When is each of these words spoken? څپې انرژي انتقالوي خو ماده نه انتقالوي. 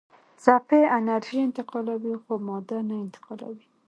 څپې 0.43 0.81
انرژي 0.97 1.39
انتقالوي 1.47 2.15
خو 2.23 2.33
ماده 2.47 2.79
نه 2.89 2.95
انتقالوي. 3.05 3.65